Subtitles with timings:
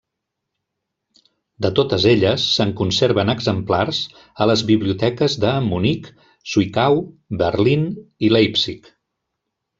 [1.65, 3.99] De totes elles se'n conserven exemplars
[4.45, 6.11] a les biblioteques de Munic,
[6.55, 6.99] Zwickau,
[7.45, 7.87] Berlín
[8.31, 8.93] i Leipzig.